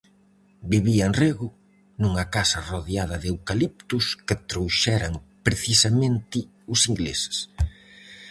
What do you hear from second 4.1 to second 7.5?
que trouxeran precisamente os ingleses.